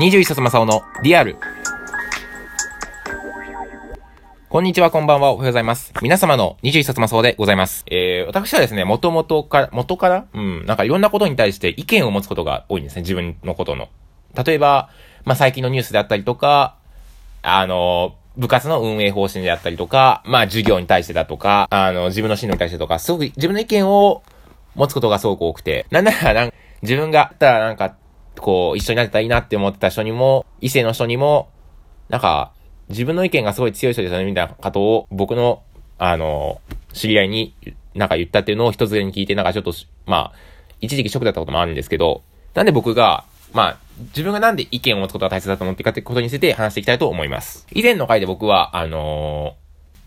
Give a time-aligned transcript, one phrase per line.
[0.00, 1.36] 21冊正雄のリアル。
[4.48, 5.92] こんにちは、こんばんは、おはようございます。
[6.00, 7.84] 皆様の21冊正雄でございます。
[7.86, 10.26] えー、私はですね、元々から、元から？
[10.32, 13.90] うん、なんかいろんなことに対して意見を持つことが多いんですね、自分のことの。
[14.42, 14.88] 例えば、
[15.26, 16.76] まあ、最近のニュースであったりとか、
[17.42, 24.22] あの、部活の運営方針であったりとか、まあ、授業に対してだとか、あの、自分の進路に対してとか、すごく自分の意見を
[24.76, 27.96] 持つことがすごく多くて、なんなら、なん自分があったらなんか、
[28.40, 31.48] こう、一緒になれたらいいなって思ってた人にも、異性の人にも、
[32.08, 32.52] なんか、
[32.88, 35.62] 自分の意見がすごい強い人ですよね、みたいなことを、僕の、
[35.98, 36.60] あの、
[36.92, 37.54] 知り合いに
[37.94, 39.72] なんか言ったっていうのを一つに聞いて、なんかちょっと、
[40.06, 40.38] まあ、
[40.80, 42.22] 一時期ショックだったこともあるんですけど、
[42.54, 47.66] なんで僕が、まあ、自分がなんで意見を持つことが大切だと思っていかってことについて話していきたいと思います。
[47.72, 49.56] 以前の回で僕は、あの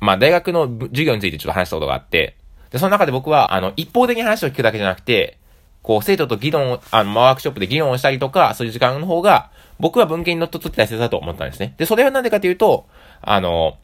[0.02, 2.36] ーまあ、大学の授業についてちょっと話したことがあって、
[2.72, 5.38] で、その中で僕は、あの、一方的に話を聞くだけじゃなくて、
[5.84, 11.76] こう、生徒と議論を、あの、ワークショップで議論をしたりとか、そういう時間の方が、僕は文系にのっとって大切だと思ったんですね。
[11.78, 12.88] で、それはなんでかというと、
[13.22, 13.78] あの、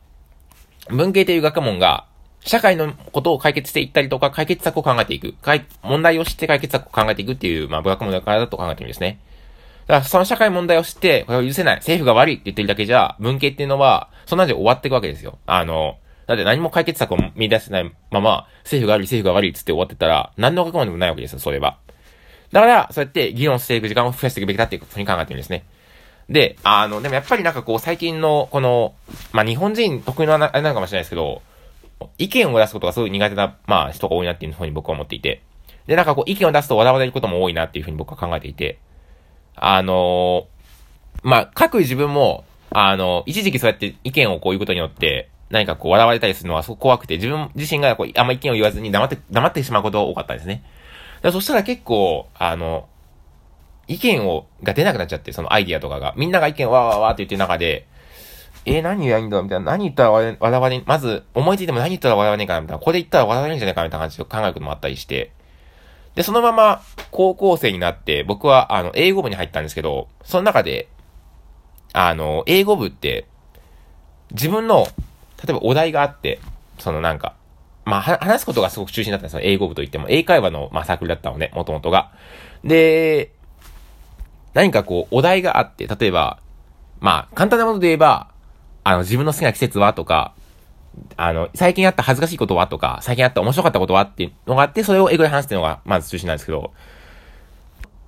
[0.90, 2.06] 文系という学問が、
[2.42, 5.36] 社会のことを解決していったりとか、解決策を考えていく。
[5.84, 9.20] 問題を知って解決策を考えていくっていう、まあ、学問だからだと考えてるんですね。
[9.88, 15.38] だから、その社会問題を知って、これを許せない、政府が悪いって言ってるだけじゃ、文系っていうのは、そんなんで終わっていくわけですよ。
[15.46, 15.98] あの、
[16.28, 21.80] だって何も解決策を見出せないまま、政府が悪い、政府が悪いっつって終わってたら、何の学問でもないわけですよ、それは。
[22.52, 25.66] だから、そうやって議論していく時間を増やしていくべきだっていうふうに考えてるんですね。
[26.30, 28.94] で、あの、でもやっぱりなんかこう、最近の、この、
[29.32, 31.42] まあ、日本人得意なあれなのかもしれないですけど、
[32.18, 35.42] 意見を出すことがすごい苦手な、まあ、人が多いなっていうふうに僕は思っていて。
[35.88, 38.80] で、なんかこう、意見を出すと笑われることも多いなっていうふうに僕は考えていて。
[39.62, 40.48] あの
[41.22, 50.64] まあ、各自分も、あの、一時期そうやって意見をこう言うことによって、何かこう笑われたりするのはすごく怖くて、自分自身がこう、あんま意見を言わずに黙って、黙ってしまうことが多かったんですね。
[51.22, 52.88] でそしたら結構、あの、
[53.88, 56.14] 意見を、が出なくなっちゃって、そのアイディアとかが。
[56.16, 57.88] みんなが意見わーわーわーって言ってる中で、
[58.66, 59.72] えー、何言えばいいんだみたいな。
[59.72, 62.84] 何言ったら笑われ、まず、思いついても何言ったら笑われねえかなみたいな。
[62.84, 65.32] これ言ったら笑われるんじゃないかみたいな感じで考えることもあったりして。
[66.16, 66.82] で、そのまま、
[67.12, 70.88] 高校生になって、僕は、あの、英語部に入ったんですけど、その中で、
[71.94, 73.26] あの、英語部って、
[74.32, 74.86] 自分の、
[75.44, 76.40] 例えばお題があって、
[76.78, 77.36] そのなんか、
[77.90, 79.42] まあ、話すことがすごく中心だったんですよ。
[79.44, 80.06] 英語部といっても。
[80.10, 82.12] 英会話の、まあ、サークルだったのね、もともとが。
[82.64, 83.32] で、
[84.54, 86.40] 何かこう、お題があって、例えば、
[87.00, 88.30] まあ、簡単なもので言えば、
[88.84, 90.34] あの、自分の好きな季節はとか、
[91.18, 96.74] あの、最近あった恥ずかしいことはとか、最近あった面白かったことはっていうのがあって、それを英語で話すっていうのが、まず中心なんですけど、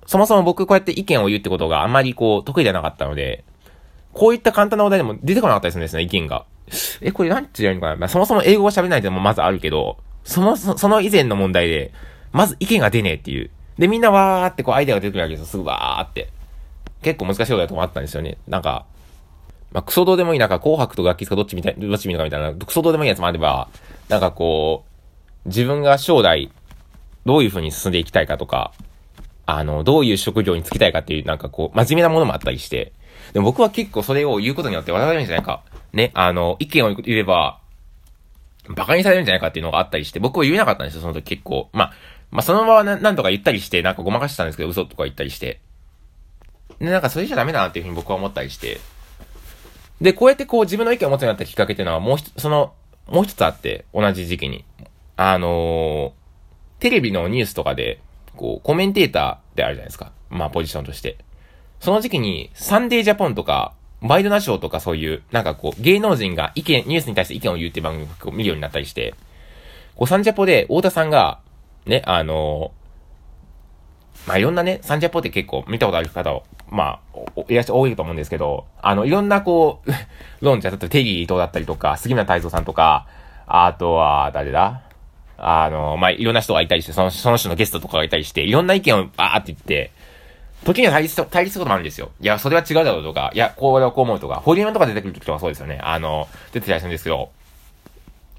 [0.06, 3.44] そもそも僕こうやって意見を言うってことがあんまりこう、得意じゃなかったので、
[4.12, 6.44] こういった簡単なお題でも出てこなかったですね、意見が。
[7.00, 11.92] え、これなんて言うのかな、まあ、そもそも英語が喋れないってのもまずあるけど、その、そその以前の問題で、
[12.32, 13.50] まず意見が出ねえっていう。
[13.78, 16.28] で、みんなわーってこうアイデアが出てくるわけですよ、すぐわーって。
[17.02, 18.38] 結構難しいことだと思ったんですよね。
[18.46, 18.86] なんか、
[19.72, 23.68] まあ、クソどうでもいい、なんか紅白と楽器かどっちみたい、どっち見るかみたいな、クソどうでもいいやつもあれば、
[24.08, 24.84] なんかこ
[25.44, 26.50] う、自分が将来、
[27.24, 28.72] どういう風に進んでいきたいかとか、
[29.46, 32.92] あの、どういう職業に就きたいかっていう、なんかこう、真面目なものもあったりして、
[33.32, 35.62] でも僕は結構それを言うことによって笑われるんじゃないか。
[35.92, 37.60] ね、あの、意見を言えば、
[38.68, 41.68] 馬鹿にされるんじゃないかっていうのがあったりして、僕は言えなかったんですよ、その時結構。
[41.72, 41.92] まあ、
[42.30, 45.60] まあ、そのままななんとか言ったりして、なんかごまかしてたんですけど、嘘とか言ったりして。
[46.78, 48.80] で、なんかそれじゃダメだなっていうふうに僕は思ったりして。
[50.00, 52.72] で、こうやってこう自分の意見を持つようになったきっかけっていうのはもう一つ、その、
[53.06, 54.64] もう一つあって、同じ時期に。
[55.16, 56.22] あのー
[56.82, 58.00] テレビのニュースとかで、
[58.34, 60.10] こう、コメンテーターであるじゃないですか。
[60.30, 61.16] まあ、ポジションとして。
[61.78, 69.14] その時期に、サンデージャポンとか、ワイドナショーとかそういう、なんかこう、芸能人が意見、ニュースに対して意見を言うっていう番組を見るようになったりして、
[69.96, 71.40] こう、サンジャポで、太田さんが、
[71.86, 72.82] ね、あのー
[74.26, 79.90] まあ、いろんなね、サンジャポって結構見たことある方を、まあ、いらっしゃ多いと思うんですけど、あの、いろんなこう、
[80.44, 83.06] 論者、例えばテリー伊藤だったりとか、杉村太蔵さんとか、
[83.46, 84.82] あとは、誰だ？
[85.38, 89.90] あの、まあ、いろんな人がいたりして、その、その人のゲストとかがいたりして、いろんな意見をバーって言って、
[90.64, 92.10] 時には対立と、対立することもあるんですよ。
[92.20, 95.80] いや、それは違うだろうとか、いや、これはこう思うとか、ホリエモンとか出てくる時とかそうですよね。
[95.82, 97.30] あの、出てたりするんですけど、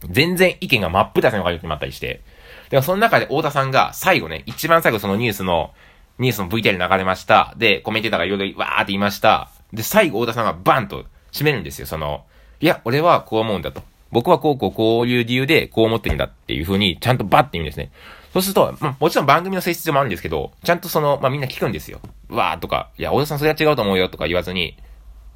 [0.10, 2.22] 全然意見が真っ二つに分かれる時もあったりして、
[2.70, 5.72] でもその中で太田さんが最後ね、一番最後そのニュースの、
[6.20, 7.54] ニュースの VTR 流れました。
[7.58, 9.50] で、コメンテーターがいろいろわーって言いました。
[9.72, 11.88] で、最後太田さんがバンと締めるんですよ。
[11.88, 12.26] その、
[12.60, 13.84] いや、俺はこう思うんだと。
[14.14, 17.92] 僕はこうこうこういう理由でこう思ってるんだっていう風にちゃんとバッて言うんですね。
[18.32, 22.00] そうすると、まあ、もちろん番組の性質でもあるんですけど、ちゃんとその、まあ、みんな聞くんですよ。
[22.30, 24.78] わーとか、いや、太田さんそれは違うと思うよとか言わずに、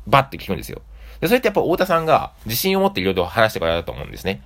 [0.07, 0.81] バッて聞くんですよ。
[1.19, 4.41] で、それってやっぱ太田さんが自信を持っていろいろ話してからだと思うんですね。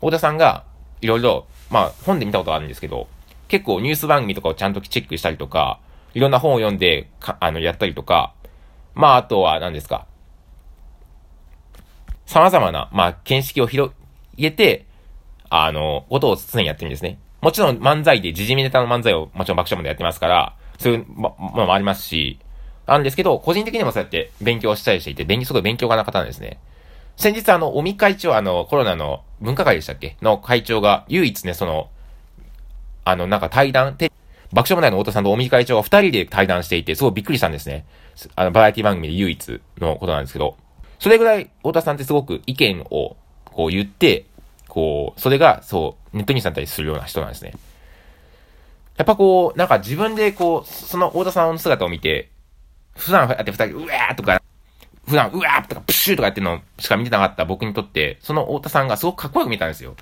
[0.00, 0.64] 太田さんが、
[1.00, 3.08] いろいろ、まあ、本で見たことあるんですけど、
[3.48, 5.78] 結構ニュース番組とかをちゃんとチェックしたりとか、
[6.12, 8.34] いろんな本を読んで、か、あの、やったりとか、
[8.94, 10.06] まあ、あとは何ですか。
[12.26, 13.92] 様々な、まあ、見識を広
[14.36, 14.86] げて、
[15.50, 17.18] あの、ことを常にやってるんですね。
[17.40, 22.38] もちろん漫才で、時事ネタの漫才をもちろん爆笑問題やってますから、そういうものもありますし、
[22.86, 26.58] なんですけど、個人的にもそうやって勉強したりしていて、勉強、すごい勉強家な方なんですね。
[27.16, 30.16] 先日あの、尾身会長、あの、コロナの分科会でしたっけ？
[30.20, 31.90] の会長が、唯一ね、その、
[33.04, 34.10] あの、なんか対談、て、
[34.52, 37.84] 爆笑問題の太田さんと尾身会長が二人で対談していて、すごいびっくりしたんですね。
[38.34, 40.56] あの、バラエティ番組で唯一のことなんですけど、
[41.04, 44.24] それぐらい太田さんってすごく意見を、こう言って、
[44.68, 47.52] こう、それが、そう、ネットニュースだったりするような人なんですね。
[48.96, 52.30] やっぱこう、なんか自分でこう、その太田さんの姿を見て、
[52.96, 54.40] 普段やって二人、うわーとか、
[55.06, 59.96] 普段、うわーとか、プシューとかやってるのしか見てなかった僕にとって、その太田さんがすごくかっこよく見たんですよ。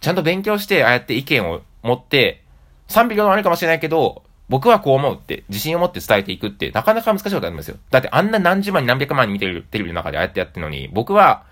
[0.00, 2.42] ちゃんと勉強して、ああやって意見を持って、
[2.88, 7.76] 賛否両論あるかもしれないけど、僕はこう思うって、自信を持って伝えていくって、なかなか難しいことあるんですよ。
[7.90, 11.44] だってあんな何十万に何百万に見てるテレビの中でああやってやってるのに、僕は、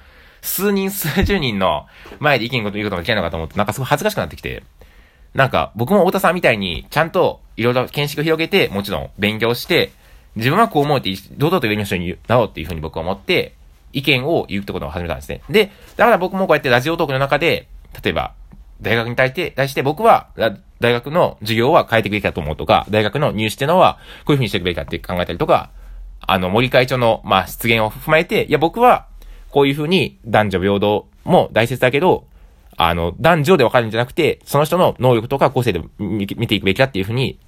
[0.42, 1.86] 数人、数十人の
[2.18, 4.62] 前で意見を言うことができないのかと思って、なんかすごい恥ずかしくなってきて、
[5.34, 9.92] なんか僕も太田さんみたいに、ちゃんといろいろ見識を広げて、もちろん勉強して、
[10.36, 13.54] 自分はこう思うって、堂々と上の人になろうっていうふうに僕は思って、
[13.92, 15.42] 意見を言うってことを始めたんですね。
[15.50, 17.66] で、だから僕もこうやってラジオトークの中で、
[18.02, 18.34] 例えば、
[18.80, 20.28] 大学に対して、対して僕は、
[20.80, 25.70] 大学の授業は変えていくべきだと思うとか、大学の入試っていうのは、こういうふうにしていくべきだって考えたりとか、
[26.20, 29.06] あの、森会長の、まあ、出現を踏まえて、いや、僕は、
[29.50, 32.26] こういうふうに男女平等も大切だけど、
[32.76, 37.38] あの、男女で分かるんじゃなくて、その人の能力とか個性で見ていくべきだっていうふうに、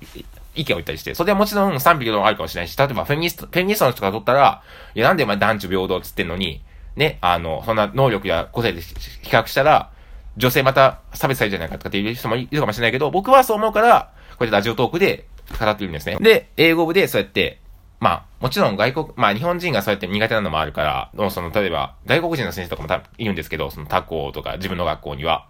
[0.54, 4.62] 意見を言ったりして、それはもちろん賛否両論あるかもしれないし、例えばフェミニスト、フェミニストの人が取ったら、
[4.94, 6.62] いや、なんでお前男女平等っつってんのに、
[6.96, 8.94] ね、あの、そんな能力や個性で比
[9.30, 9.91] 較したら、
[10.36, 15.26] 女性また差別されるじゃないかとかっていう人もいるかもしれないけど、僕はそう思うから、こうやってラジオトークで
[15.58, 16.16] 語っているんですね。
[16.20, 17.58] で、英語部でそうやって、
[18.00, 25.46] まあ、もちろん外国、まあ日本人がそうやって苦手なのもあるから、その、例えば、外国人の先生とかもたいるんですけど、その他校とか自分の学校には。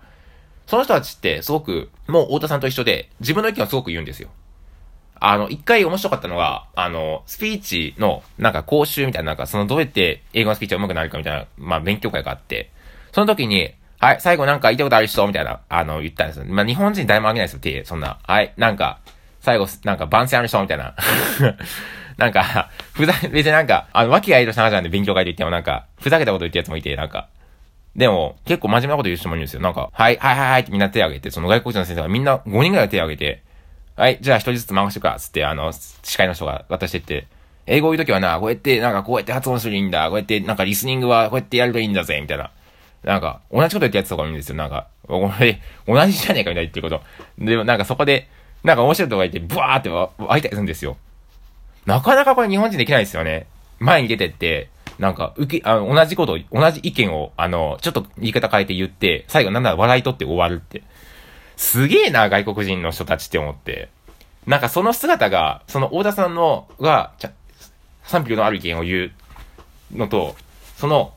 [0.66, 4.28] その人たちってすごく、もう太田さんと一緒で、自分の意見をすごく言うんですよ。
[5.24, 12.70] あの、一回面白かったのが、あの、スピーチの、なんか講習みたいな、なんかそのどうやって英語のスピーチが上手くなるかみたいな、まあ勉強会があって、
[13.12, 13.72] その時に、
[14.02, 16.44] はい、最後なんか言ったことある人みたいな、あの、言ったんですよ。
[16.46, 18.18] まあ日本人誰もあげないですよ、手、そんな。
[18.24, 18.98] はい、なんか、
[19.40, 20.96] 最後、なんか番宣ある人みたいな。
[22.18, 27.28] なんか、ふざ、別になんか、あの、脇がいる話なんで勉強会で言ってもなんか、ふざけたこと言ったやつもいて、なんか、
[27.94, 29.60] でも、結構真面目なこと言う人もいるんですよ。
[29.60, 33.42] なんか、はい、はい、はい、はいってみんな手を挙げて、その外国人の先生がみんな5人ぐらい手を挙げて、
[33.94, 37.28] はい、じゃあ一人ずつ回してくか、つって、あの、司会の人が渡してって、
[37.66, 42.50] 英語言うときはな、こうやって、なんかこうやって発音するいいんだ、こうやって、なんかリスニングはこうやってやるといいんだぜ、みたいな。
[43.04, 44.56] なんか、同じこと言ったやつとかもいるんですよ。
[44.56, 47.02] なんか、俺、同じじゃねえかみたいな言ってること。
[47.38, 48.28] でもなんかそこで、
[48.62, 50.96] なんか面白いとこがいて、ブワーって湧いたりするんですよ。
[51.84, 53.46] なかなかこれ日本人できないですよね。
[53.80, 54.68] 前に出てって、
[54.98, 60.82] なんか、受け、あの、同じこと、同じ意見を、あの、ちょっと言い方変えて言って、最後なんなら笑い取って終わるって。
[61.56, 63.88] すげえな、外国人の人たちって思って。
[64.46, 67.12] なんかその姿が、その大田さんの、が、
[68.04, 69.12] 賛否のある意見を言
[69.94, 70.36] うのと、
[70.76, 71.14] その、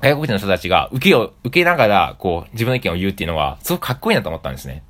[0.00, 4.82] 外国人の人たちが受けを、受けながら、こう、自分の意見を言うっていうのは、すごくかっこいいなと思ったんですね。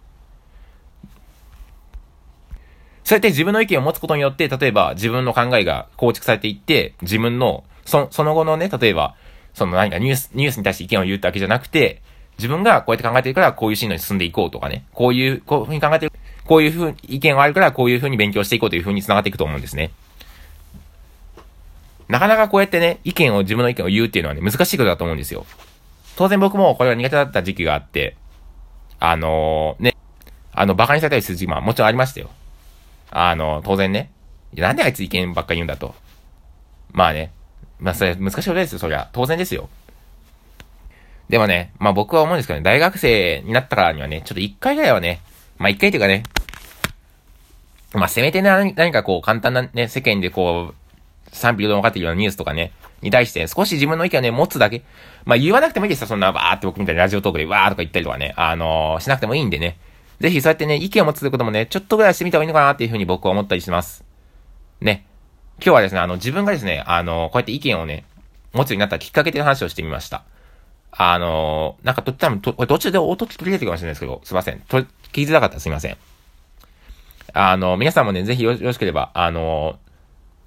[3.05, 9.15] そうやって自分の意見を持つことによって、例えば自分の考えが構築されていって、自分の、そ、その後のね、例えば、
[9.55, 12.03] その何かニュース、ニュースに対して意見を言うってわけじゃなくて、
[12.37, 16.13] 自分がこうやって考えてるから、こういう進路に進んでいこうとかね、こういう、こういうふうに考えてる、
[16.45, 19.91] こういうふうに、意見があるから、こういうふうに勉強していこうというふうに繋がっていくと思うんですね。
[22.09, 25.47] なかなかこうやってね、意見を、自分の意見を言うっていうのはね、難しいことだと思うんですよ。
[26.17, 28.17] 当然僕もこれは苦手だった時期があって、
[28.99, 29.97] あのー、ね、
[30.53, 32.31] あの、馬鹿にされたりする時期ももちろんありましたよ。
[33.11, 34.11] あの、当然ね。
[34.55, 35.95] なんであいつ意見ばっかり言うんだと。
[36.93, 37.31] まあね。
[37.79, 39.09] まあそれ難しいことですよ、そりゃ。
[39.13, 39.69] 当然ですよ。
[41.29, 45.21] でもね、まあ僕は思うんですけどね、大学生になったからにはね、ちょっと一回ぐらいはね、
[45.59, 46.25] まあ一回というかね、
[47.93, 50.75] まあせめてね、何かこう簡単なね、世間でこう、
[51.33, 54.83] 賛否両論分かっているようなニュースとかね、に対して、少し自分の意見をね、持つだけ。
[55.25, 59.79] まあ言わなくてもいいですよ、そんなバーって僕みたいにラジオトークでわーとか言ったりとかね、あのー、しなくてもいいんでね。
[60.21, 64.05] ぜひそうやってね、意見を持つということもね、ちょっとぐらいしてみた方がいいのかなっていうふうに僕は思ったりします。
[64.81, 65.07] ね。
[65.61, 68.05] 今日はですね、あの、自分がですね、あの、こうやって意見をね、
[68.53, 70.25] 持つようになったきっかけという話をしてみました。
[70.91, 74.61] あのなんかと、多分と、これ途中で音取り入れてるかもしれないですけど、すいません。
[74.61, 75.97] と、聞きづらかったらすいません。
[77.35, 79.79] あの、皆さんもね、ぜひよろしければ、あの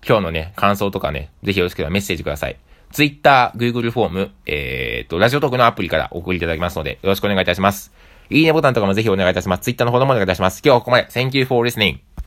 [0.07, 2.57] 今日のね、感想とかね、ぜひよろしければメッセージください。
[2.91, 7.93] Twitter、Google フォーム、えー、っと、ラジオトークのアプリからお送りいただきますので、よろしくお願いいたします。
[8.29, 9.61] いいねボタンとかもぜひお願いいたします。
[9.61, 10.61] Twitter のフォローもお願いいたします。
[10.63, 11.07] 今日はここまで。
[11.07, 12.10] Thank you for listening.